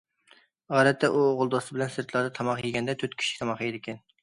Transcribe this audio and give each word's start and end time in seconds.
ئادەتتە 0.77 1.09
ئۇ 1.17 1.21
ئوغۇل 1.25 1.51
دوستى 1.57 1.77
بىلەن 1.77 1.93
سىرتلاردا 1.97 2.33
تاماق 2.41 2.65
يېگەندە 2.67 2.99
تۆت 3.05 3.17
كىشىلىك 3.23 3.45
تاماق 3.45 3.65
يەيدىكەن. 3.69 4.05